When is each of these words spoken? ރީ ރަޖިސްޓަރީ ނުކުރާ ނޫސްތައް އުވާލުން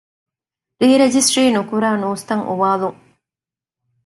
ރީ 0.81 0.89
ރަޖިސްޓަރީ 1.01 1.47
ނުކުރާ 1.55 1.89
ނޫސްތައް 2.03 2.45
އުވާލުން 2.49 2.99